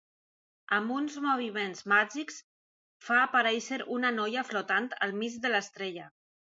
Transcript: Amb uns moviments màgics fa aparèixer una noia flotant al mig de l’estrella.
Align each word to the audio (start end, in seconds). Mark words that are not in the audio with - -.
Amb 0.77 0.93
uns 0.95 1.17
moviments 1.25 1.83
màgics 1.93 2.41
fa 3.09 3.21
aparèixer 3.29 3.81
una 4.01 4.15
noia 4.19 4.49
flotant 4.53 4.93
al 5.09 5.19
mig 5.25 5.41
de 5.47 5.57
l’estrella. 5.57 6.13